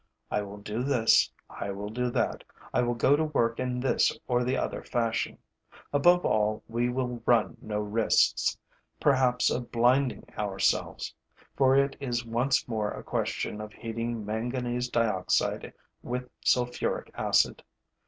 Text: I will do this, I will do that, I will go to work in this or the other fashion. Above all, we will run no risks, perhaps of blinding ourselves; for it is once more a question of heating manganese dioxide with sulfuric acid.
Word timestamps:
I 0.31 0.41
will 0.41 0.57
do 0.57 0.81
this, 0.81 1.31
I 1.47 1.69
will 1.69 1.89
do 1.91 2.09
that, 2.09 2.43
I 2.73 2.81
will 2.81 2.95
go 2.95 3.15
to 3.15 3.25
work 3.25 3.59
in 3.59 3.79
this 3.79 4.11
or 4.27 4.43
the 4.43 4.57
other 4.57 4.81
fashion. 4.81 5.37
Above 5.93 6.25
all, 6.25 6.63
we 6.67 6.89
will 6.89 7.21
run 7.27 7.55
no 7.61 7.77
risks, 7.81 8.57
perhaps 8.99 9.51
of 9.51 9.71
blinding 9.71 10.27
ourselves; 10.39 11.13
for 11.55 11.75
it 11.77 11.97
is 11.99 12.25
once 12.25 12.67
more 12.67 12.89
a 12.89 13.03
question 13.03 13.61
of 13.61 13.73
heating 13.73 14.25
manganese 14.25 14.89
dioxide 14.89 15.71
with 16.01 16.27
sulfuric 16.43 17.11
acid. 17.13 17.61